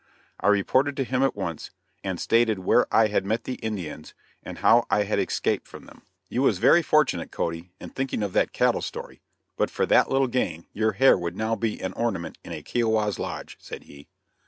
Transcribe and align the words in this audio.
I 0.39 0.47
reported 0.47 0.97
to 0.97 1.03
him 1.03 1.21
at 1.21 1.35
once, 1.35 1.69
and 2.03 2.19
stated 2.19 2.57
where 2.57 2.87
I 2.91 3.05
had 3.09 3.23
met 3.23 3.43
the 3.43 3.53
Indians 3.61 4.15
and 4.41 4.57
how 4.57 4.87
I 4.89 5.03
had 5.03 5.19
escaped 5.19 5.67
from 5.67 5.85
them. 5.85 6.01
"You 6.27 6.41
was 6.41 6.57
very 6.57 6.81
fortunate, 6.81 7.29
Cody, 7.31 7.69
in 7.79 7.91
thinking 7.91 8.23
of 8.23 8.33
that 8.33 8.51
cattle 8.51 8.81
story; 8.81 9.21
but 9.57 9.69
for 9.69 9.85
that 9.85 10.09
little 10.09 10.25
game 10.27 10.65
your 10.73 10.93
hair 10.93 11.15
would 11.19 11.35
now 11.35 11.55
be 11.55 11.79
an 11.79 11.93
ornament 11.93 12.39
to 12.43 12.51
a 12.51 12.63
Kiowa's 12.63 13.19
lodge," 13.19 13.57
said 13.59 13.83
he. 13.83 14.07